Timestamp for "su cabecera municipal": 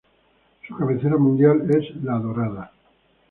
0.67-1.61